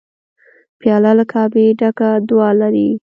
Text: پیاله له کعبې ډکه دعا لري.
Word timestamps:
پیاله 0.79 1.11
له 1.19 1.25
کعبې 1.31 1.65
ډکه 1.79 2.09
دعا 2.29 2.49
لري. 2.61 2.89